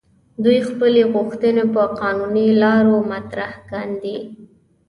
[0.43, 4.17] دوی خپلې غوښتنې په قانوني لارو مطرح کاندي.